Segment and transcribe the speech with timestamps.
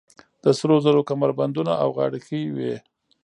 [0.43, 2.75] د سرو زرو کمربندونه او غاړکۍ وې